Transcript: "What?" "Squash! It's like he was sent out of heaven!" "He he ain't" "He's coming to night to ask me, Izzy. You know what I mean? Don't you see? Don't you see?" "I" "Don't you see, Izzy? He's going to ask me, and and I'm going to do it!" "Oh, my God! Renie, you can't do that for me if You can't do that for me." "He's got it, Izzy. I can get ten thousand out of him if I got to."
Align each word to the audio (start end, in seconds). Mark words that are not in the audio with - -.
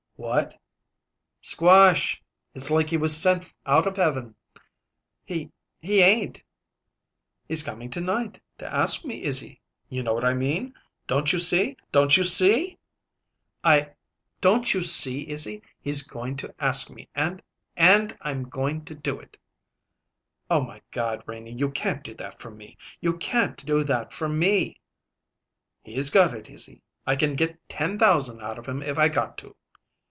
"What?" 0.23 0.55
"Squash! 1.41 2.21
It's 2.53 2.69
like 2.69 2.89
he 2.89 2.95
was 2.95 3.17
sent 3.19 3.55
out 3.65 3.87
of 3.87 3.97
heaven!" 3.97 4.35
"He 5.25 5.51
he 5.81 6.01
ain't" 6.03 6.43
"He's 7.49 7.63
coming 7.63 7.89
to 7.89 8.01
night 8.01 8.39
to 8.59 8.71
ask 8.71 9.03
me, 9.03 9.23
Izzy. 9.23 9.59
You 9.89 10.03
know 10.03 10.13
what 10.13 10.23
I 10.23 10.35
mean? 10.35 10.75
Don't 11.07 11.33
you 11.33 11.39
see? 11.39 11.75
Don't 11.91 12.15
you 12.17 12.23
see?" 12.23 12.77
"I" 13.63 13.93
"Don't 14.41 14.75
you 14.75 14.83
see, 14.83 15.27
Izzy? 15.27 15.63
He's 15.81 16.03
going 16.03 16.35
to 16.37 16.53
ask 16.59 16.91
me, 16.91 17.09
and 17.15 17.41
and 17.75 18.15
I'm 18.21 18.43
going 18.47 18.85
to 18.85 18.93
do 18.93 19.19
it!" 19.19 19.39
"Oh, 20.51 20.61
my 20.61 20.83
God! 20.91 21.23
Renie, 21.25 21.53
you 21.53 21.71
can't 21.71 22.03
do 22.03 22.13
that 22.13 22.37
for 22.39 22.51
me 22.51 22.77
if 22.79 22.97
You 23.01 23.17
can't 23.17 23.57
do 23.65 23.83
that 23.85 24.13
for 24.13 24.29
me." 24.29 24.79
"He's 25.81 26.11
got 26.11 26.35
it, 26.35 26.47
Izzy. 26.47 26.83
I 27.07 27.15
can 27.15 27.33
get 27.35 27.57
ten 27.67 27.97
thousand 27.97 28.39
out 28.43 28.59
of 28.59 28.67
him 28.67 28.83
if 28.83 28.99
I 28.99 29.09
got 29.09 29.35
to." 29.39 29.55